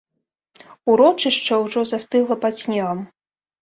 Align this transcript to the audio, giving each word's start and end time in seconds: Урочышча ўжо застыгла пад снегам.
Урочышча 0.93 1.61
ўжо 1.67 1.87
застыгла 1.93 2.43
пад 2.43 2.53
снегам. 2.65 3.09